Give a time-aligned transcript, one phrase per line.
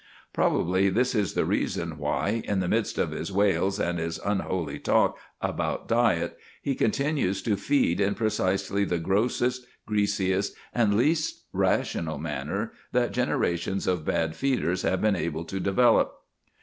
[0.33, 4.79] Probably this is the reason why in the midst of his wails and his unholy
[4.79, 12.17] talk about diet he continues to feed in precisely the grossest, greasiest, and least rational
[12.17, 16.19] manner that generations of bad feeders have been able to develop.